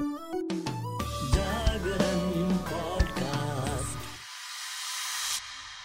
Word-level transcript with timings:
Música 0.00 0.87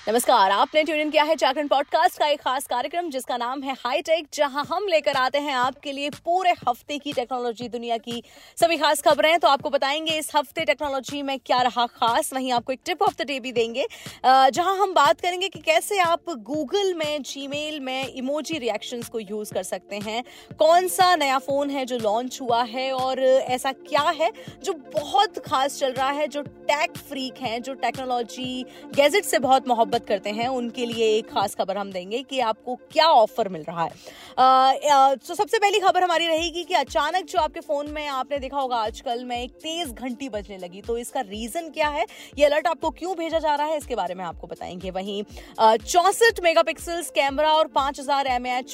नमस्कार, 0.08 0.52
आपने 0.52 0.82
ट्यून 0.84 1.10
किया 1.10 1.24
है 1.24 1.36
जागरण 1.36 1.68
पॉडकास्ट 1.68 2.18
का 2.20 2.28
एक 2.28 2.42
खास 2.42 2.66
कार्यक्रम 2.68 3.10
जिसका 3.10 3.36
नाम 3.38 3.62
है 3.64 3.74
हाईटेक 3.76 4.26
जहाँ 4.34 4.64
हम 4.66 4.88
लेकर 4.88 5.16
आते 5.16 5.40
हैं 5.40 5.54
आपके 5.56 5.92
लिए 5.92 6.10
पूरे 6.26 6.54
हफ़्ते 6.68 6.98
की 6.98 7.14
टेक्नोलॉजी 7.14 7.68
दुनिया 7.70 7.98
की 7.98 8.24
सभी 8.58 8.78
खास 8.78 9.02
खबरें। 9.02 9.38
तो 9.40 9.48
आपको 9.48 9.70
बताएँगे 9.70 10.18
इस 10.20 10.30
हफ़्ते 10.36 10.66
टेक्नोलॉजी 10.66 11.22
में 11.22 11.38
क्या 11.40 11.62
रहा 11.62 11.86
खास, 11.86 12.34
वहीं 12.34 12.52
आपको 12.52 12.74
एक 12.74 12.80
टिप 12.86 13.02
ऑफ़ 13.02 13.16
द 13.18 13.28
डे 13.28 13.40
भी 13.40 13.52
देंगे 13.52 13.86
जहाँ 14.26 14.76
हम 14.78 14.94
बात 14.94 15.22
करेंगे 15.22 15.50
कि 15.50 15.60
कैसे 15.60 16.00
आप 16.00 16.30
गूगल 16.42 16.94
में 16.94 17.22
जीमेल 17.24 17.80
में 17.80 18.08
इमोजी 18.08 18.58
रिएक्शन 18.58 19.02
को 19.04 19.20
यूज़ 19.20 19.54
कर 19.54 19.64
सकते 19.64 20.00
हैं। 20.00 20.24
कौन 20.60 20.88
सा 20.88 21.16
नया 21.16 21.38
फ़ोन 21.40 21.70
है 21.70 21.86
जो 21.86 21.98
लॉन्च 22.00 22.42
हुआ 22.42 22.62
है 22.66 22.92
और 22.94 23.24
ऐसा 23.24 23.72
क्या 23.72 24.10
है 24.12 24.32
जो 24.64 24.74
बहुत 24.94 25.40
खास 25.48 25.80
चल 25.80 25.94
रहा 25.94 26.10
है, 26.12 26.28
जो 26.28 26.44
टैक 26.64 26.98
फ्रीक 27.00 27.38
हैं 27.40 27.62
जो 27.62 27.74
टेक्नोलॉजी 27.76 28.66
गैजेट 28.96 29.26
से 29.26 29.40
बहुत 29.40 29.68
मोहब्बत 29.68 30.06
करते 30.08 30.30
हैं, 30.32 30.48
उनके 30.50 30.86
लिए 30.86 31.08
एक 31.10 31.30
खास 31.30 31.56
खबर 31.56 31.78
हम 31.78 31.92
देंगे 31.92 32.22
कि 32.24 32.40
आपको 32.42 32.76
क्या 32.92 33.08
ऑफ़र 33.08 33.50
मिल 33.50 33.64
रहा 33.64 33.84
है। 33.84 35.16
तो 35.18 35.36
सबसे 35.36 35.58
पहली 35.58 35.80
खबर 35.80 36.04
हमारी 36.04 36.28
रहेगी 36.28 36.64
कि 36.64 36.74
अचानक 36.76 37.26
जो 37.26 37.40
आपके 37.40 37.60
फ़ोन 37.62 37.90
में 37.92 38.08
आपने 38.10 38.40
देखा 38.40 38.58
होगा, 38.58 38.78
आजकल 38.78 39.24
में 39.26 39.38
एक 39.38 39.52
तेज 39.54 39.92
घंटी 39.92 40.30
बजने 40.30 40.58
लगी 40.58 40.82
तो 40.82 40.98
इसका 40.98 41.22
रीजन 41.24 41.70
क्या 41.70 41.88
है? 41.90 42.06
ये 42.38 42.46
अलर्ट 42.46 42.68
आपको 42.68 42.90
क्यों 42.92 43.16
भेजा 43.16 43.40
जा 43.40 43.56
रहा 43.56 43.68
है? 43.68 43.78
इसके 43.78 43.96
बारे 43.96 44.16
में 44.16 44.24
आपको 44.26 44.48
बताएँगे। 44.48 44.92
वहीं 44.92 45.24
चौसठ 45.60 46.40
मेगा 46.44 46.64
कैमरा 46.66 47.52
और 47.52 47.68
पाँच 47.70 48.00
हज़ार 48.00 48.28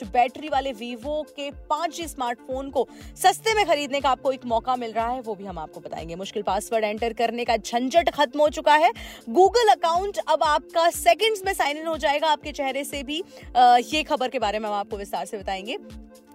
बैटरी 0.10 0.50
वाले 0.50 0.72
वीवो 0.74 1.22
के 1.30 1.50
पाँच 1.70 1.96
जी 1.96 2.08
स्मार्टफ़ोन 2.08 2.70
को 2.70 2.88
सस्ते 3.18 3.54
में 3.54 3.66
खरीदने 3.66 4.00
का 4.02 4.10
आपको 4.10 4.32
एक 4.32 4.46
मौका 4.46 4.76
मिल 4.76 4.92
रहा 4.92 5.10
है, 5.10 5.22
वो 5.22 5.36
भी 5.36 5.46
हम 5.46 5.60
आपको 5.60 5.80
बताएँगे। 5.80 6.16
मुश्किल 6.16 6.44
पासवर्ड 6.44 6.84
एंटर 6.84 7.14
करने 7.14 7.46
का 7.46 7.58
झंझट 7.80 8.10
खत्म 8.10 8.40
हो 8.40 8.50
चुका 8.50 8.76
है। 8.76 8.92
गूगल 9.30 9.68
अकाउंट 9.68 10.18
अब 10.28 10.44
आपका 10.44 10.90
सेकंड्स 10.90 11.44
में 11.46 11.54
साइन 11.54 11.78
इन 11.78 11.88
हो 11.88 11.98
जाएगा 11.98 12.28
आपके 12.28 12.52
चेहरे 12.52 12.84
से 12.84 13.04
भी। 13.04 13.24
ये 13.58 14.04
खबर 14.04 14.30
के 14.30 14.40
बारे 14.40 14.60
में 14.60 14.70
हम 14.70 14.76
आपको 14.76 14.98
विस्तार 14.98 15.26
से 15.26 15.38
बताएँगे। 15.38 15.78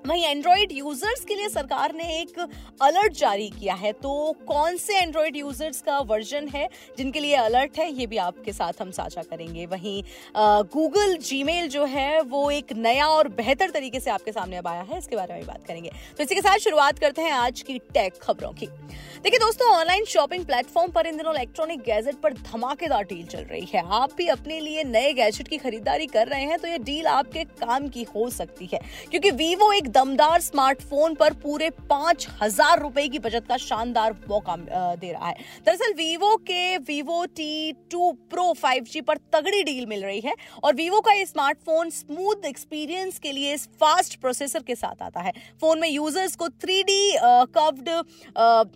वहीं 0.04 0.24
एंड्रॉइड 0.24 0.72
यूज़र्स 0.72 1.24
के 1.24 1.34
लिए 1.34 1.48
सरकार 1.48 1.92
ने 1.94 2.04
एक 2.14 2.38
अलर्ट 2.82 3.12
जारी 3.12 3.48
किया 3.50 3.74
है। 3.74 3.92
तो 3.92 4.10
कौन 4.46 4.76
से 4.76 4.98
एंड्रॉइड 4.98 5.36
यूज़र्स 5.36 5.80
का 5.80 5.98
वर्जन 6.00 6.48
है? 6.48 6.68
जिनके 6.98 7.20
लिए 7.20 7.34
अलर्ट 7.34 7.78
है, 7.78 7.90
ये 7.90 8.06
भी 8.06 8.16
आपके 8.16 8.52
साथ 8.52 8.82
हम 8.82 8.90
साझा 8.90 9.22
करेंगे। 9.22 9.64
वहीं 9.66 10.02
गूगल 10.36 11.16
जीमेल 11.18 11.68
जो 11.68 11.84
है, 11.84 12.20
वो 12.22 12.50
एक 12.50 12.72
नया 12.72 13.06
और 13.06 13.28
बेहतर 13.30 13.70
तरीके 13.70 14.00
से 14.00 14.10
आपके 14.10 14.32
सामने 14.32 14.56
अब 14.56 14.68
आया 14.68 14.82
है। 14.82 14.98
इसके 14.98 15.16
बारे 15.16 15.34
में 15.34 15.46
बात 15.46 15.66
करेंगे। 15.66 15.90
तो 16.18 16.24
इसी 16.24 16.34
के 16.34 16.40
साथ 16.40 16.58
शुरुआत 16.58 16.98
करते 16.98 17.22
हैं 17.22 17.32
आज 17.32 17.62
की 17.62 17.78
टेक 17.94 18.18
खबरों 18.22 18.52
की। 18.52 18.66
देखिए 18.66 19.38
दोस्तों 19.38 19.70
ऑनलाइन 19.70 20.04
शॉपिंग 20.04 20.44
प्लेटफॉर्म 20.46 20.92
पर 20.92 21.06
इन 21.06 21.16
दिनों 21.16 21.34
इलेक्ट्रॉनिक 21.34 21.80
गैजेट 21.80 22.20
पर 22.22 22.32
धमाकेदार 22.42 23.04
डील 23.04 23.24
चल 23.26 23.44
रही 23.44 23.68
है। 23.74 23.82
आप 23.92 24.12
भी 24.16 24.26
अपने 24.28 24.60
लिए 24.60 24.84
नए 24.84 25.12
गैजेट 25.14 25.48
की 25.48 25.58
खरीदारी 25.58 26.06
कर 26.06 26.28
रहे 26.28 26.44
हैं 26.44 26.58
तो 26.58 26.68
ये 26.68 26.78
डील 26.80 27.06
आपके 27.08 27.44
काम 27.56 27.88
की 27.88 28.02
हो 28.14 28.28
सकती 28.32 28.68
है। 28.72 28.80
क्योंकि 29.10 29.30
वीवो 29.32 29.72
एक 29.72 29.88
दमदार 29.94 30.40
स्मार्टफ़ोन 30.40 31.14
पर 31.14 31.32
पूरे 31.42 31.68
पाँच 31.88 32.26
हज़ार 32.40 32.80
रुपए 32.80 33.06
की 33.08 33.18
बचत 33.18 33.44
का 33.48 33.56
शानदार 33.58 34.12
मौका 34.28 34.56
दे 34.96 35.12
रहा 35.12 35.28
है। 35.28 35.34
दरअसल 35.66 35.92
वीवो 35.94 36.34
के 36.46 36.76
Vivo 36.78 37.24
T 37.36 37.72
two 37.92 38.10
Pro 38.30 38.52
five 38.54 38.84
G 38.84 39.00
पर 39.02 39.16
तगड़ी 39.32 39.62
डील 39.64 39.86
मिल 39.86 40.02
रही 40.04 40.20
है 40.20 40.34
और 40.62 40.74
वीवो 40.74 41.00
का 41.00 41.12
ये 41.12 41.26
स्मार्टफ़ोन 41.26 41.90
स्मूथ 41.92 42.46
एक्सपीरियंस 42.46 43.18
के 43.18 43.32
लिए 43.32 43.56
फास्ट 43.56 44.20
प्रोसेसर 44.20 44.62
के 44.62 44.74
साथ 44.74 45.02
आता 45.02 45.20
है। 45.20 45.32
फ़ोन 45.60 45.80
में 45.80 45.88
यूज़र्स 45.88 46.36
को 46.36 46.48
three 46.48 46.82
D 46.82 47.16
curved 47.54 47.88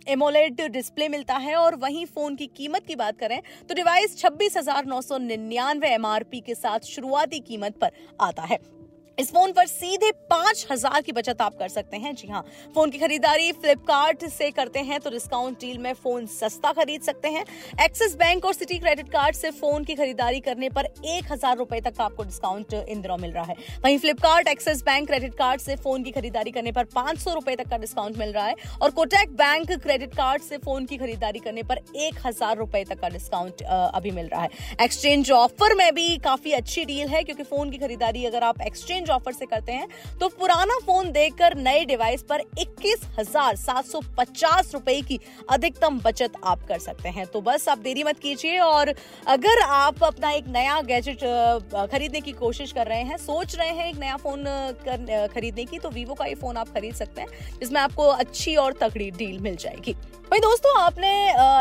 AMOLED 0.08 0.66
display 0.70 1.08
मिलता 1.08 1.36
है 1.38 1.56
और 1.56 1.76
वहीं 1.78 2.06
फ़ोन 2.06 2.36
की 2.36 2.46
कीमत 2.56 2.86
की 2.86 2.96
बात 2.96 3.18
करें 3.18 3.40
तो 3.68 3.74
डिवाइस 3.74 4.18
छब्बीस 4.18 4.56
हज़ार 4.56 4.86
नौ 4.86 5.00
सौ 5.02 5.18
निन्यानवे 5.20 5.94
एमआरपी 5.94 6.40
के 6.40 6.54
साथ 6.56 6.86
शुरुआती 6.86 7.40
कीमत 7.42 7.78
पर 7.80 7.90
आता 8.20 8.42
है। 8.44 8.77
इस 9.18 9.30
फ़ोन 9.32 9.52
पर 9.52 9.66
सीधे 9.66 10.10
पाँच 10.30 10.66
हज़ार 10.70 11.00
की 11.02 11.12
बचत 11.12 11.40
आप 11.42 11.56
कर 11.58 11.68
सकते 11.68 11.96
हैं। 11.96 12.14
जी 12.14 12.28
हाँ 12.28 12.42
फ़ोन 12.74 12.90
की 12.90 12.98
खरीदारी 12.98 13.50
फ्लिपकार्ट 13.52 14.24
से 14.26 14.50
करते 14.50 14.78
हैं 14.80 14.98
तो 15.00 15.10
डिस्काउंट 15.10 15.58
डील 15.60 15.78
में 15.78 15.92
फ़ोन 15.94 16.26
सस्ता 16.28 16.72
खरीद 16.72 17.02
सकते 17.02 17.28
हैं। 17.28 17.44
एक्सिस 17.84 18.14
बैंक 18.16 18.44
और 18.44 18.52
सिटी 18.54 18.78
क्रेडिट 18.78 19.08
कार्ड 19.08 19.36
से 19.36 19.50
फ़ोन 19.52 19.84
की 19.84 19.94
खरीदारी 19.94 20.40
करने 20.40 20.68
पर 20.70 20.84
एक 20.84 21.32
हज़ार 21.32 21.56
रुपए 21.58 21.80
तक 21.80 22.00
आपको 22.00 22.24
डिस्काउंट 22.24 22.74
इन 22.74 23.00
दिनों 23.00 23.16
मिल 23.18 23.32
रहा 23.32 23.44
है। 23.44 23.54
वहीं 23.84 23.98
Flipkart 23.98 24.48
Axis 24.48 24.82
bank 24.84 25.06
credit 25.08 25.34
card 25.34 25.60
से 25.60 25.76
फ़ोन 25.78 26.02
की 26.02 26.10
खरीदारी 26.12 26.50
करने 26.50 26.72
पर 26.72 26.84
पाँच 26.94 27.18
सौ 27.18 27.34
रुपए 27.34 27.56
तक 27.56 27.70
का 27.70 27.78
डिस्काउंट 27.78 28.18
मिल 28.18 28.32
रहा 28.32 28.46
है 28.46 28.54
और 28.82 28.90
कोटेक 28.92 29.36
बैंक 29.36 29.72
क्रेडिट 29.72 30.14
कार्ड 30.14 30.42
से 30.42 30.58
फ़ोन 30.58 30.86
की 30.86 30.96
खरीदारी 30.98 31.38
करने 31.40 31.62
पर 31.64 31.80
एक 31.98 32.26
हज़ार 32.26 32.56
रुपए 32.58 32.84
तक 32.84 33.00
का 33.00 33.08
डिस्काउंट 33.08 33.62
अभी 33.64 34.10
मिल 34.12 34.28
रहा 34.28 34.42
है। 34.42 34.76
एक्सचेंज 34.80 35.30
ऑफ़र 35.32 35.74
में 35.74 35.92
भी 35.94 36.16
काफ़ी 36.20 36.52
अच्छी 36.52 36.84
डील 36.84 37.08
है, 37.08 37.22
क्योंकि 37.24 37.42
फ़ोन 37.44 37.70
की 37.70 37.78
खरीदारी 37.78 38.24
अगर 38.26 38.42
आप 38.44 38.60
एक्सचेंज 38.62 39.06
एक्सचेंज 39.08 39.10
ऑफ़र 39.10 39.32
से 39.32 39.46
करते 39.46 39.72
हैं। 39.72 39.88
तो 40.20 40.28
पुराना 40.30 40.78
फ़ोन 40.86 41.10
देकर 41.12 41.56
नए 41.58 41.84
डिवाइस 41.84 42.22
पर 42.22 42.40
इक्कीस 42.58 43.06
हज़ार 43.18 43.56
सात 43.56 43.84
सौ 43.84 44.00
पचास 44.18 44.74
रुपए 44.74 45.00
की 45.02 45.20
अधिकतम 45.50 45.98
बचत 46.00 46.32
आप 46.44 46.66
कर 46.68 46.78
सकते 46.80 47.08
हैं। 47.08 47.26
तो 47.26 47.40
बस 47.40 47.68
आप 47.68 47.78
देरी 47.78 48.04
मत 48.04 48.18
कीजिए 48.18 48.58
और 48.60 48.94
अगर 49.28 49.62
आप 49.62 50.04
अपना 50.04 50.30
एक 50.32 50.48
नया 50.48 50.80
गैजेट 50.82 51.24
खरीदने 51.90 52.20
की 52.20 52.32
कोशिश 52.34 52.72
कर 52.72 52.86
रहे 52.86 53.02
हैं, 53.02 53.16
सोच 53.18 53.56
रहे 53.56 53.70
हैं 53.70 53.88
एक 53.88 53.96
नया 53.96 54.16
फ़ोन 54.16 54.44
खरीदने 55.34 55.64
की 55.64 55.78
तो 55.78 55.90
वीवो 55.90 56.14
का 56.14 56.24
ये 56.26 56.34
फ़ोन 56.34 56.56
आप 56.56 56.68
खरीद 56.68 56.94
सकते 56.94 57.20
हैं, 57.20 57.58
जिसमें 57.60 57.80
आपको 57.80 58.06
अच्छी 58.18 58.56
और 58.56 58.72
तगड़ी 58.72 59.10
डील 59.12 59.38
मिल 59.40 59.56
जाएगी। 59.56 59.96
भाई 60.30 60.38
दोस्तों, 60.40 60.72
आपने 60.78 61.10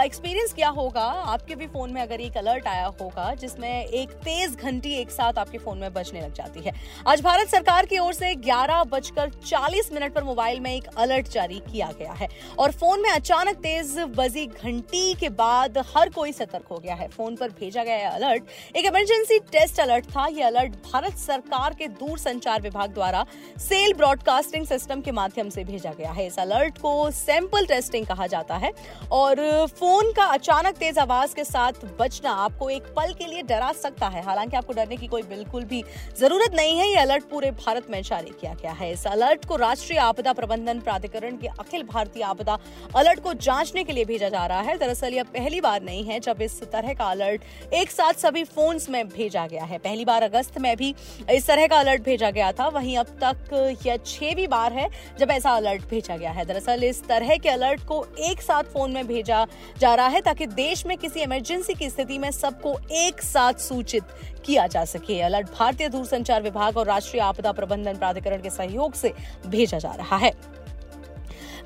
एक्सपीरियंस 0.06 0.53
किया 0.53 0.69
होगा, 0.69 1.02
आपके 1.02 1.56
भी 1.56 1.68
फ़ोन 1.68 1.91
में 1.91 2.02
अगर 2.02 2.22
एक 2.22 2.38
अलर्ट 2.38 2.68
आया 2.68 2.85
होगा, 3.02 3.34
जिसमें 3.35 3.85
एक 3.85 4.09
तेज 4.24 4.56
घंटी 4.58 4.94
एक 4.94 5.12
साथ 5.12 5.38
आपके 5.38 5.58
फ़ोन 5.58 5.78
में 5.78 5.94
बजने 5.94 6.22
लग 6.22 6.34
जाती 6.34 6.62
है। 6.62 6.74
आज 7.08 7.22
भारत 7.22 7.37
सरकार 7.46 7.86
की 7.86 7.98
ओर 7.98 8.14
से 8.14 8.34
ग्यारह 8.38 8.84
बजकर 8.84 9.30
चालीस 9.46 9.92
मिनट 9.94 10.14
पर 10.14 10.24
मोबाइल 10.24 10.59
में 10.59 10.72
एक 10.74 10.88
अलर्ट 10.98 11.28
जारी 11.28 11.59
किया 11.72 11.92
गया 12.00 12.12
है 12.12 12.28
और 12.59 12.72
फ़ोन 12.72 13.02
में 13.02 13.09
अचानक 13.09 13.56
तेज 13.58 13.96
बजी 14.18 14.46
घंटी 14.46 15.14
के 15.14 15.30
बाद 15.31 15.78
हर 15.96 16.09
कोई 16.09 16.31
सतर्क 16.31 16.68
हो 16.72 16.78
गया 16.78 16.96
है। 16.96 17.08
फ़ोन 17.08 17.36
पर 17.36 17.50
भेजा 17.50 17.84
गया 17.84 18.09
अलर्ट 18.09 18.76
एक 18.76 18.86
इमरजेंसी 18.86 19.40
टेस्ट 19.52 19.80
अलर्ट 19.80 20.06
था। 20.06 20.26
यह 20.28 20.47
अलर्ट 20.47 20.76
भारत 20.86 21.18
सरकार 21.18 21.74
के 21.74 21.88
दूर 21.88 22.18
संचार 22.20 22.62
विभाग 22.62 22.94
द्वारा 22.94 23.26
सेल 23.59 23.94
ब्रॉडकास्टिंग 23.94 24.66
सिस्टम 24.66 25.02
के 25.02 25.12
माध्यम 25.12 25.50
से 25.50 25.64
भेजा 25.64 25.92
गया 25.92 26.12
है। 26.12 26.26
इस 26.28 26.40
अलर्ट 26.40 26.78
को 26.78 27.09
सैंपल 27.12 27.66
टेस्टिंग 27.66 28.06
कहा 28.06 28.28
जाता 28.28 28.56
है 28.56 28.74
और 29.12 29.66
फ़ोन 29.70 30.12
का 30.12 30.24
अचानक 30.34 30.78
तेज 30.78 30.97
आवाज़ 31.00 31.36
के 31.36 31.44
साथ 31.44 31.86
बचना 32.00 32.31
आपको 32.44 32.70
एक 32.70 32.84
पल 32.96 33.14
के 33.14 33.26
लिए 33.26 33.42
डरा 33.44 33.72
सकता 33.74 34.08
है। 34.08 34.24
हालाँकि 34.24 34.58
आपको 34.58 34.74
डरने 34.74 34.97
की 34.97 35.08
कोई 35.08 35.22
बिल्कुल 35.26 35.64
भी 35.66 35.84
ज़रूरत 36.20 36.56
नहीं 36.56 36.78
है। 36.80 36.88
ये 36.88 36.96
अलर्ट 36.97 37.27
पूरे 37.30 37.52
भारत 37.54 37.90
में 37.90 38.02
जारी 38.02 38.32
किया 38.32 38.54
गया 38.54 38.72
है। 38.72 38.92
इस 38.94 39.06
अलर्ट 39.08 39.46
को 39.46 39.56
राष्ट्रीय 39.56 40.00
आपदा 40.00 40.34
प्रबंधन 40.34 40.80
प्राधिकरण 40.80 41.38
के 41.38 41.48
अखिल 41.50 41.84
भारतीय 41.84 42.24
आपदा 42.24 42.58
अलर्ट 42.96 43.20
को 43.20 43.34
जांचने 43.36 43.84
के 43.84 43.94
लिए 43.94 44.06
भेजा 44.06 44.30
जा 44.30 44.46
रहा 44.46 44.62
है। 44.62 44.78
दरअसल 44.78 45.14
यह 45.14 45.24
पहली 45.34 45.62
बार 45.62 45.82
नहीं 45.84 46.04
है 46.04 46.20
जब 46.20 46.42
इस 46.42 46.62
तरह 46.64 46.94
का 46.94 47.06
अलर्ट 47.06 47.74
एक 47.74 47.92
साथ 47.92 48.14
सभी 48.20 48.44
फ़ोन 48.46 48.80
में 48.90 49.08
भेजा 49.08 49.46
गया 49.48 49.64
है। 49.64 49.78
पहली 49.78 50.06
बार 50.06 50.24
अगस्त 50.24 50.58
में 50.60 50.76
भी 50.78 50.94
इस 51.32 51.48
तरह 51.48 51.68
का 51.68 51.80
अलर्ट 51.80 52.04
भेजा 52.04 52.32
गया 52.32 52.52
था। 52.52 52.68
वहीं 52.70 52.98
अब 52.98 53.08
तक 53.24 53.78
यह 53.86 53.98
छवी 53.98 54.48
बार 54.48 54.74
है 54.74 54.90
जब 55.20 55.32
ऐसा 55.32 55.52
अलर्ट 55.52 55.90
भेजा 55.90 56.18
गया 56.18 56.32
है। 56.32 56.46
दरअसल 56.46 56.84
इस 56.84 57.04
तरह 57.08 57.36
के 57.38 57.50
अलर्ट 57.50 57.86
को 57.88 58.06
एक 58.20 58.42
साथ 58.42 58.64
फ़ोन 58.74 58.92
में 58.92 59.08
भेजा 59.08 59.46
जा 59.80 59.94
रहा 59.96 60.08
है 60.08 60.22
ताकि 60.22 60.46
देश 60.48 60.86
में 60.86 60.98
किसी 60.98 61.20
इमरजेंसी 61.20 61.74
की 61.74 61.90
स्थिति 61.90 62.18
में 62.18 62.30
सबको 62.32 62.78
एक 62.98 63.22
साथ 63.24 63.54
सूचित 63.62 64.04
किया 64.46 64.66
जा 64.68 64.84
सके। 64.86 65.20
अलर्ट 65.22 65.48
भारतीय 65.50 65.90
दूरसंचार 65.90 66.42
विभाग 66.42 66.78
और 66.78 66.86
राष्ट्रीय 66.88 67.16
आपदा 67.19 67.51
प्रबंधन 67.51 67.97
प्राधिकरण 67.97 68.41
के 68.41 68.50
सहयोग 68.50 68.94
से 68.94 69.13
भेजा 69.47 69.79
जा 69.79 69.91
रहा 69.91 70.17
है। 70.17 70.31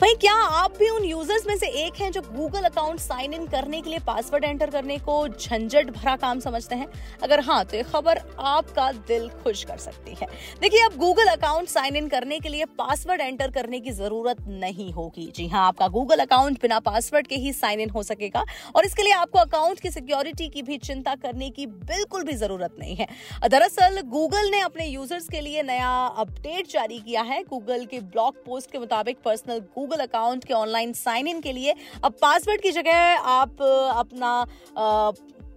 भाई, 0.01 0.13
क्या 0.13 0.33
आप 0.33 0.77
भी 0.77 0.87
उन 0.89 1.03
यूज़र्स 1.03 1.45
में 1.47 1.55
से 1.57 1.67
एक 1.79 1.95
हैं 1.95 2.11
जो 2.11 2.21
गूगल 2.21 2.63
अकाउंट 2.65 2.99
साइन 2.99 3.33
इन 3.33 3.45
करने 3.47 3.81
के 3.81 3.89
लिए 3.89 3.99
पासवर्ड 3.99 4.43
एंटर 4.43 4.69
करने 4.69 4.97
को 4.99 5.27
झंझट 5.27 5.89
भरा 5.89 6.15
काम 6.15 6.39
समझते 6.39 6.75
हैं? 6.75 6.87
अगर 7.23 7.39
हाँ 7.39 7.63
तो 7.65 7.77
ये 7.77 7.83
खबर 7.83 8.19
आपका 8.39 8.91
दिल 9.07 9.27
खुश 9.43 9.63
कर 9.63 9.77
सकती 9.77 10.15
है। 10.21 10.27
देखिए, 10.61 10.81
अब 10.81 10.95
गूगल 10.97 11.27
अकाउंट 11.27 11.67
साइन 11.67 11.95
इन 11.95 12.07
करने 12.07 12.39
के 12.39 12.49
लिए 12.49 12.65
पासवर्ड 12.77 13.21
एंटर 13.21 13.51
करने 13.51 13.79
की 13.79 13.91
ज़रूरत 13.91 14.37
नहीं 14.47 14.91
होगी। 14.93 15.31
जी 15.35 15.47
हाँ 15.47 15.67
आपका 15.67 15.87
गूगल 15.89 16.19
अकाउंट 16.19 16.61
बिना 16.61 16.79
पासवर्ड 16.79 17.27
के 17.27 17.35
ही 17.35 17.53
साइन 17.53 17.79
इन 17.79 17.89
हो 17.89 18.03
सकेगा 18.03 18.43
और 18.75 18.85
इसके 18.85 19.03
लिए 19.03 19.13
आपको 19.13 19.39
अकाउंट 19.39 19.79
की 19.79 19.91
सिक्योरिटी 19.91 20.47
की 20.47 20.61
भी 20.61 20.77
चिंता 20.79 21.15
करने 21.17 21.49
की 21.49 21.65
बिल्कुल 21.67 22.23
भी 22.23 22.33
ज़रूरत 22.35 22.75
नहीं 22.79 22.95
है। 22.95 23.07
दरअसल 23.47 24.01
गूगल 24.07 24.49
ने 24.51 24.61
अपने 24.61 24.87
यूज़र्स 24.87 25.29
के 25.29 25.41
लिए 25.41 25.63
नया 25.63 25.93
अपडेट 26.17 26.71
जारी 26.71 26.99
किया 26.99 27.21
है। 27.23 27.41
गूगल 27.43 27.85
के 27.85 27.99
ब्लॉग 28.01 28.43
पोस्ट 28.45 28.71
के 28.71 28.79
मुताबिक 28.79 29.21
पर्सनल 29.25 29.59
गूगल 29.59 29.89
गूगल 29.91 30.03
अकाउंट 30.03 30.43
के 30.45 30.53
ऑनलाइन 30.53 30.93
साइन 30.93 31.27
इन 31.27 31.39
के 31.41 31.51
लिए 31.53 31.73
अब 32.03 32.13
पासवर्ड 32.21 32.61
की 32.61 32.71
जगह 32.71 33.27
आप 33.31 33.61
अपना 33.95 34.31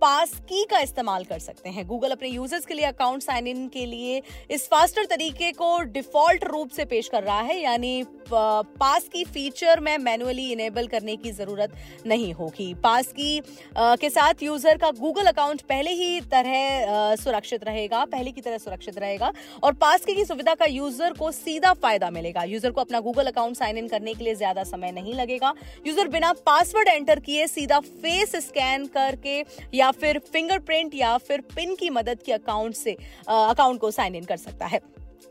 पास 0.05 0.33
की 0.49 0.65
का 0.71 0.79
इस्तेमाल 0.81 1.25
कर 1.25 1.39
सकते 1.39 1.71
हैं। 1.71 1.87
गूगल 1.89 2.11
अपने 2.11 2.29
यूज़र्स 2.29 2.67
के 2.67 2.75
लिए 2.75 2.85
अकाउंट 2.87 3.23
साइन 3.23 3.47
इन 3.47 3.67
के 3.69 3.85
लिए 3.87 4.21
इस 4.51 4.67
फास्टर 4.69 5.05
तरीके 5.07 5.51
को 5.55 5.79
डिफ़ॉल्ट 5.93 6.45
रूप 6.47 6.71
से 6.71 6.85
पेश 6.87 7.09
कर 7.09 7.23
रहा 7.23 7.41
है, 7.41 7.59
यानी 7.61 8.05
पास 8.31 9.09
की 9.09 9.23
फीचर 9.27 9.81
में 9.81 9.97
मैनुअली 9.99 10.51
इनेबल 10.53 10.87
करने 10.87 11.15
की 11.17 11.31
ज़रूरत 11.33 11.73
नहीं 12.07 12.33
होगी। 12.35 12.73
पास 12.83 13.07
की 13.11 13.41
के 13.77 14.11
साथ 14.11 14.43
यूज़र 14.43 14.79
का 14.79 14.91
गूगल 14.93 15.27
अकाउंट 15.27 15.63
पहले 15.63 15.91
ही 15.93 16.21
तरह 16.27 17.15
सुरक्षित 17.17 17.65
रहेगा, 17.65 18.05
पहले 18.07 18.31
की 18.31 18.41
तरह 18.41 18.59
सुरक्षित 18.59 18.99
रहेगा 18.99 19.33
और 19.63 19.73
पास 19.77 20.05
की 20.07 20.25
सुविधा 20.25 20.55
का 20.55 20.65
यूज़र 20.67 21.13
को 21.15 21.31
सीधा 21.33 21.73
फ़ायदा 21.75 22.11
मिलेगा। 22.11 22.43
यूज़र 22.45 22.71
को 22.71 22.81
अपना 22.81 23.01
गूगल 23.01 23.27
अकाउंट 23.27 23.57
साइन 23.57 23.79
इन 23.79 23.89
करने 23.89 24.15
के 24.15 24.25
लिए 24.25 24.35
ज़्यादा 24.37 24.65
समय 24.65 24.93
नहीं 24.93 25.15
लगेगा। 25.15 25.55
यूज़र 25.87 26.09
बिना 26.09 26.33
पासवर्ड 26.47 26.89
एंटर 26.89 27.21
किए 27.21 27.47
सीधा 27.49 27.81
फेस 27.81 28.37
स्कैन 28.39 28.87
करके 28.95 29.43
या 29.75 29.91
फिर 30.01 30.19
फिंगरप्रिंट 30.33 30.95
या 30.95 31.17
फिर 31.19 31.41
पिन 31.57 31.75
की 31.75 31.91
मदद 31.91 32.23
के 32.27 32.33
अकाउंट 32.33 32.75
से 32.75 32.97
अकाउंट 33.29 33.81
को 33.81 33.91
साइन 33.91 34.15
इन 34.15 34.25
कर 34.25 34.37
सकता 34.37 34.67
है। 34.67 34.81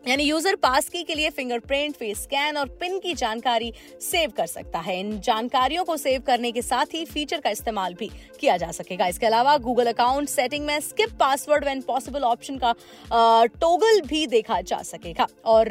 यानी 0.03 0.23
यूज़र 0.23 0.55
पास 0.55 0.87
की 0.89 1.01
के 1.03 1.15
लिए 1.15 1.29
फिंगरप्रिंट 1.29 1.95
फेस 1.95 2.21
स्कैन 2.23 2.57
और 2.57 2.67
पिन 2.79 2.97
की 2.99 3.13
जानकारी 3.13 3.71
सेव 4.01 4.31
कर 4.37 4.45
सकता 4.47 4.79
है। 4.79 4.99
इन 4.99 5.19
जानकारियों 5.19 5.83
को 5.83 5.95
सेव 5.97 6.21
करने 6.21 6.51
के 6.51 6.61
साथ 6.61 6.93
ही 6.93 7.03
फीचर 7.05 7.39
का 7.39 7.49
इस्तेमाल 7.49 7.93
भी 7.93 8.09
किया 8.39 8.57
जा 8.57 8.71
सकेगा। 8.71 9.07
इसके 9.07 9.25
अलावा 9.25 9.57
गूगल 9.59 9.87
अकाउंट 9.87 10.29
सेटिंग 10.29 10.65
में 10.65 10.79
skip 10.81 11.11
password 11.19 11.63
when 11.63 11.81
possible 11.81 12.23
option 12.23 12.57
का 12.57 12.73
टोगल 13.55 14.01
भी 14.07 14.25
देखा 14.27 14.59
जा 14.63 14.81
सकेगा। 14.83 15.27
और 15.45 15.69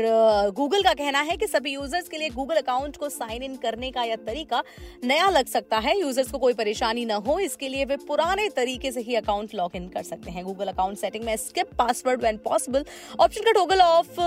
गूगल 0.56 0.82
का 0.82 0.94
कहना 0.94 1.20
है 1.22 1.36
कि 1.36 1.46
सभी 1.46 1.72
यूज़र्स 1.72 2.08
के 2.08 2.18
लिए 2.18 2.28
गूगल 2.30 2.56
अकाउंट 2.56 2.96
को 2.96 3.08
साइन 3.10 3.42
इन 3.42 3.56
करने 3.56 3.90
का 3.90 4.04
यह 4.04 4.16
तरीका 4.26 4.62
नया 5.04 5.28
लग 5.30 5.46
सकता 5.48 5.78
है। 5.78 5.98
यूज़र्स 6.00 6.30
को 6.30 6.38
कोई 6.38 6.54
परेशानी 6.54 7.04
न 7.04 7.20
हो, 7.26 7.38
इसके 7.40 7.68
लिए 7.68 7.84
वे 7.84 7.96
पुराने 7.98 8.48
तरीके 8.56 8.92
से 8.92 9.00
ही 9.00 9.14
अकाउंट 9.16 9.54
लॉग 9.54 9.76
इन 9.76 9.88
कर 9.88 10.02
सकते 10.04 10.30
हैं। 10.30 10.44
गूगल 10.44 10.66
अकाउंट 10.68 10.98
सेटिंग 10.98 11.24
में 11.24 11.36
skip 11.38 11.74
password 11.78 12.22
when 12.22 12.36
possible 12.44 12.84
option 13.20 13.42
का 13.42 13.52
टोगल 13.52 13.80
ऑफ़ 13.82 14.20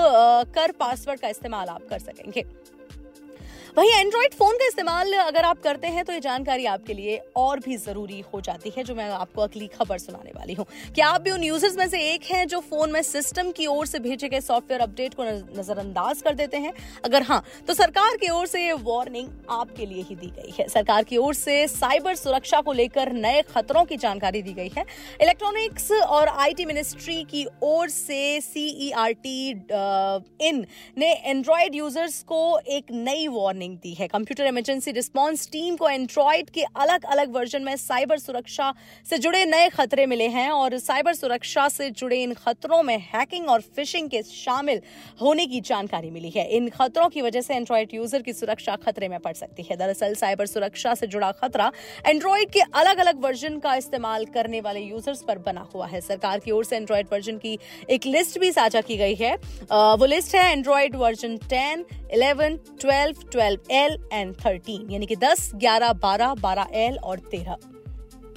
कर 0.56 0.72
पासवर्ड 0.72 1.20
का 1.20 1.28
इस्तेमाल 1.28 1.68
आप 1.68 1.88
कर 1.90 2.00
सकेंगे। 2.00 2.46
वही 3.76 3.90
एंड्रॉइड 3.92 4.34
फ़ोन 4.34 4.58
का 4.58 4.66
इस्तेमाल 4.66 5.12
अगर 5.14 5.44
आप 5.44 5.60
करते 5.62 5.88
हैं 5.88 6.04
तो 6.06 6.14
ये 6.14 6.20
जानकारी 6.20 6.66
आपके 6.66 6.94
लिए 6.94 7.18
और 7.38 7.60
भी 7.60 7.76
ज़रूरी 7.78 8.20
हो 8.34 8.40
जाती 8.42 8.72
है, 8.76 8.84
जो 8.84 8.94
मैं 8.96 9.10
आपको 9.10 9.42
अगली 9.42 9.66
खबर 9.70 9.98
सुनाने 9.98 10.32
वाली 10.36 10.54
हूँ। 10.54 10.66
क्या 10.96 11.08
आप 11.08 11.22
भी 11.22 11.32
उन 11.32 11.44
यूज़र्स 11.44 11.76
में 11.78 11.88
से 11.90 12.00
एक 12.04 12.24
हैं, 12.26 12.46
जो 12.48 12.60
फ़ोन 12.62 12.92
में 12.92 13.02
सिस्टम 13.04 13.52
की 13.52 13.66
ओर 13.68 13.86
से 13.86 14.00
भेजे 14.00 14.30
गए 14.30 14.40
सॉफ्टवेयर 14.42 14.82
अपडेट 14.82 15.14
को 15.14 15.24
नजरअंदाज 15.24 16.22
कर 16.22 16.36
देते 16.36 16.58
हैं? 16.58 16.74
अगर 17.06 17.24
हाँ 17.24 17.42
तो 17.68 17.74
सरकार 17.74 18.18
की 18.18 18.30
ओर 18.30 18.46
से 18.48 18.64
ये 18.64 18.74
वार्निंग 18.84 19.28
आपके 19.52 19.86
लिए 19.86 20.04
ही 20.04 20.16
दी 20.16 20.32
गई 20.38 20.54
है। 20.60 20.68
सरकार 20.70 21.04
की 21.04 21.18
ओर 21.18 21.34
से 21.34 21.68
साइबर 21.68 22.16
सुरक्षा 22.16 22.62
को 22.62 22.74
लेकर 22.74 23.12
नए 23.14 23.42
खतरों 23.50 23.84
की 23.86 23.98
जानकारी 23.98 24.42
दी 24.42 24.54
गई 24.54 24.72
है। 24.78 24.86
इलेक्ट्रॉनिक्स 25.22 25.92
और 25.92 26.28
आईटी 26.30 26.66
मिनिस्ट्री 26.66 27.24
की 27.26 27.46
ओर 27.64 27.90
से 27.90 28.40
सीईआरटी 28.42 29.50
इन 30.42 30.66
ने 30.98 31.14
एंड्रॉयड 31.16 31.76
यूज़र्स 31.76 32.22
को 32.24 32.42
एक 32.70 32.92
नई 32.94 33.28
वार्निंग 33.30 33.64
वार्निंग 33.66 33.78
दी 33.78 33.94
है। 33.94 34.08
कंप्यूटर 34.08 34.46
इमरजेंसी 34.46 34.92
रिस्पांस 34.92 35.48
टीम 35.52 35.76
को 35.76 35.90
एंड्रॉइड 35.90 36.50
के 36.50 36.64
अलग 36.78 37.06
अलग 37.06 37.34
वर्जन 37.36 37.64
में 37.64 37.76
साइबर 37.78 38.18
सुरक्षा 38.20 38.74
से 39.06 39.18
जुड़े 39.18 39.46
नए 39.46 39.70
खतरे 39.70 40.06
मिले 40.06 40.28
हैं 40.30 40.50
और 40.52 40.78
साइबर 40.80 41.14
सुरक्षा 41.16 41.68
से 41.70 41.90
जुड़े 41.92 42.22
इन 42.24 42.34
खतरों 42.36 42.82
में 42.84 42.98
हैकिंग 43.06 43.50
और 43.50 43.62
फिशिंग 43.76 44.10
के 44.10 44.22
शामिल 44.24 44.82
होने 45.22 45.46
की 45.46 45.62
जानकारी 45.64 46.10
मिली 46.12 46.30
है। 46.30 46.48
इन 46.52 46.70
खतरों 46.70 47.10
की 47.10 47.22
वजह 47.22 47.42
से 47.42 47.56
एंड्रॉयड 47.56 47.94
यूज़र 47.94 48.22
की 48.22 48.34
सुरक्षा 48.34 48.76
खतरे 48.78 49.08
में 49.10 49.20
पड़ 49.20 49.34
सकती 49.36 49.64
है। 49.64 49.78
दरअसल 49.78 50.14
साइबर 50.16 50.46
सुरक्षा 50.46 50.94
से 50.96 51.08
जुड़ा 51.08 51.32
खतरा 51.34 51.72
एंड्रॉइड 52.06 52.52
के 52.52 52.62
अलग 52.76 52.98
अलग 53.00 53.24
वर्जन 53.24 53.58
का 53.60 53.76
इस्तेमाल 53.76 54.26
करने 54.34 54.62
वाले 54.62 54.80
यूज़र्स 54.82 55.24
पर 55.24 55.38
बना 55.40 55.68
हुआ 55.74 55.88
है। 55.88 56.02
सरकार 56.04 56.40
की 56.40 56.52
ओर 56.52 56.66
से 56.66 56.76
एंड्रॉयड 56.76 57.08
वर्जन 57.12 57.38
की 57.38 57.58
एक 57.90 58.06
लिस्ट 58.08 58.40
भी 58.40 58.52
साझा 58.52 58.82
की 58.82 58.98
गई 58.98 59.16
है। 59.16 59.36
वो 59.72 60.06
लिस्ट 60.06 60.36
है 60.36 60.52
Android 60.52 60.96
version 60.96 61.38
ten 61.50 61.86
eleven 62.14 62.58
twelve 62.82 63.22
twelve 63.32 63.55
L 63.72 63.98
and 64.14 64.36
thirteen 64.36 64.92
यानी 64.92 65.06
कि 65.06 65.16
दस 65.16 65.50
ग्यारह 65.56 65.94
बारह 65.94 66.34
बारह 66.34 66.68
एल 66.74 66.98
और 66.98 67.20
तेरह। 67.32 67.58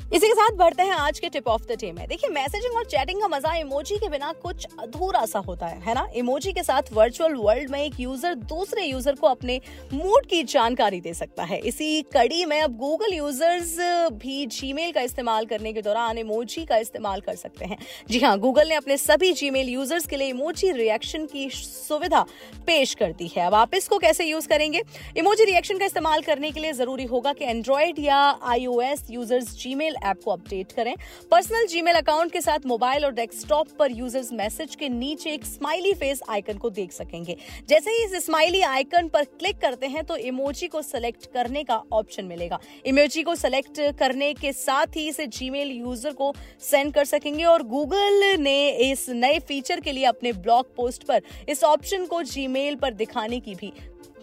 इसी 0.08 0.26
के 0.26 0.34
साथ 0.34 0.54
बढ़ते 0.56 0.82
हैं 0.82 0.92
आज 0.92 1.18
के 1.18 1.28
टिप 1.28 1.48
ऑफ़ 1.48 1.62
द 1.62 1.76
डे 1.80 1.90
में। 1.92 2.06
देखिए 2.08 2.28
मैसेजिंग 2.30 2.76
और 2.76 2.84
चैटिंग 2.84 3.20
का 3.20 3.26
मज़ा 3.28 3.54
इमोजी 3.54 3.96
के 3.96 4.08
बिना 4.08 4.32
कुछ 4.42 4.66
अधूरा 4.80 5.24
सा 5.26 5.38
होता 5.38 5.66
है 5.66 5.80
है 5.80 5.94
ना? 5.94 6.06
इमोजी 6.16 6.52
के 6.52 6.62
साथ 6.62 6.92
वर्चुअल 6.92 7.34
वर्ल्ड 7.34 7.70
में 7.70 7.78
एक 7.80 7.98
यूज़र 8.00 8.34
दूसरे 8.34 8.84
यूज़र 8.84 9.14
को 9.14 9.26
अपने 9.26 9.60
मूड 9.92 10.26
की 10.26 10.42
जानकारी 10.44 11.00
दे 11.00 11.12
सकता 11.14 11.44
है। 11.44 11.58
इसी 11.60 12.00
कड़ी 12.12 12.44
में 12.44 12.60
अब 12.60 12.76
गूगल 12.78 13.14
यूज़र्स 13.14 13.76
भी 14.14 14.46
जीमेल 14.48 14.92
का 14.92 15.00
इस्तेमाल 15.00 15.46
करने 15.46 15.72
के 15.72 15.82
दौरान 15.82 16.18
इमोजी 16.18 16.64
का 16.64 16.76
इस्तेमाल 16.76 17.20
कर 17.20 17.36
सकते 17.36 17.64
हैं। 17.64 17.78
जी 18.10 18.20
हाँ 18.20 18.38
गूगल 18.38 18.68
ने 18.68 18.74
अपने 18.74 18.96
सभी 18.96 19.32
जीमेल 19.32 19.68
यूज़र्स 19.68 20.06
के 20.06 20.16
लिए 20.16 20.28
इमोजी 20.28 20.72
रिएक्शन 20.72 21.26
की 21.26 21.48
सुविधा 21.50 22.24
पेश 22.66 22.94
कर 22.94 23.12
दी 23.12 23.30
है। 23.36 23.46
अब 23.46 23.54
आप 23.54 23.74
इसको 23.74 23.98
कैसे 23.98 24.24
यूज़ 24.24 24.48
करेंगे? 24.48 24.82
इमोजी 25.16 25.44
रिएक्शन 25.44 25.78
का 25.78 25.84
इस्तेमाल 25.84 26.22
करने 26.22 26.50
के 26.50 26.60
लिए 26.60 26.72
ज़रूरी 26.72 27.04
होगा 27.04 27.32
कि 27.32 27.44
एंड्रॉयड 27.44 27.98
या 27.98 28.18
आईओएस 28.46 29.06
यूज़र्स 29.10 29.54
जीमेल 29.58 29.96
ऐप 30.00 30.20
को 30.24 30.30
अपडेट 30.30 30.72
करें। 30.72 30.94
पर्सनल 31.30 31.66
जीमेल 31.66 31.96
अकाउंट 31.96 32.32
के 32.32 32.40
साथ 32.40 32.66
मोबाइल 32.66 33.04
और 33.04 33.12
डेस्कटॉप 33.14 33.68
पर 33.78 33.92
यूज़र्स 33.92 34.32
मैसेज 34.32 34.74
के 34.74 34.88
नीचे 34.90 35.30
एक 35.30 35.44
स्माइली 35.46 35.92
फेस 35.94 36.22
आइकन 36.28 36.58
को 36.58 36.70
देख 36.70 36.92
सकेंगे। 36.92 37.36
जैसे 37.68 37.90
ही 37.90 38.04
इस 38.04 38.24
स्माइली 38.24 38.60
आइकन 38.62 39.08
पर 39.08 39.24
क्लिक 39.24 39.60
करते 39.60 39.86
हैं 39.86 40.04
तो 40.04 40.16
इमोजी 40.18 40.68
को 40.68 40.82
सिलेक्ट 40.82 41.26
करने 41.32 41.64
का 41.64 41.82
ऑप्शन 41.92 42.24
मिलेगा। 42.24 42.58
इमोजी 42.86 43.22
को 43.22 43.34
सिलेक्ट 43.36 43.80
करने 43.98 44.32
के 44.34 44.52
साथ 44.54 44.96
ही 44.96 45.08
इसे 45.08 45.26
जीमेल 45.28 45.70
यूज़र 45.70 46.12
को 46.12 46.32
सेंड 46.60 46.92
कर 46.94 47.04
सकेंगे 47.06 47.44
और 47.44 47.62
गूगल 47.68 48.24
ने 48.40 48.68
इस 48.90 49.08
नए 49.10 49.38
फीचर 49.48 49.80
के 49.80 49.92
लिए 49.92 50.04
अपने 50.06 50.32
ब्लॉग 50.34 50.74
पोस्ट 50.76 51.04
पर 51.04 51.22
इस 51.48 51.64
ऑप्शन 51.64 52.06
को 52.06 52.22
जीमेल 52.24 52.76
पर 52.76 52.94
दिखाने 52.94 53.40
की 53.40 53.54
भी 53.54 53.72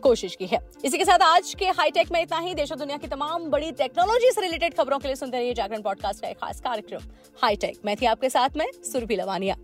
कोशिश 0.05 0.35
की 0.35 0.45
है। 0.45 0.59
इसी 0.85 0.97
के 0.97 1.05
साथ 1.05 1.19
आज 1.23 1.53
के 1.53 1.65
हाईटेक 1.71 2.11
में 2.11 2.21
इतना 2.21 2.39
ही। 2.39 2.53
देश 2.53 2.71
और 2.71 2.77
दुनिया 2.77 2.97
की 2.97 3.07
तमाम 3.07 3.49
बड़ी 3.49 3.71
टेक्नोलॉजी 3.73 4.31
से 4.31 4.41
रिलेटेड 4.41 4.73
खबरों 4.73 4.99
के 4.99 5.07
लिए 5.07 5.15
सुनते 5.15 5.37
रहिए 5.37 5.53
जागरण 5.53 5.81
पॉडकास्ट 5.81 6.21
का 6.21 6.27
एक 6.27 6.37
खास 6.37 6.61
कार्यक्रम। 6.61 7.11
हाईटेक 7.43 7.79
मैं 7.85 7.95
थी 8.01 8.05
आपके 8.05 8.29
साथ, 8.29 8.57
में 8.57 8.67
सुरभि 8.83 9.15
लवानिया। 9.15 9.57